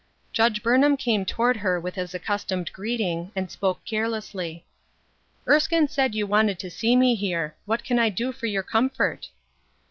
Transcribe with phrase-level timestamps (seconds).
[0.33, 4.65] Judge Burnham came toward her with his accus tomed greeting and spoke carelessly:—"
[5.47, 7.55] Erskine said you wanted to see me here.
[7.67, 9.29] What can I do for your comfort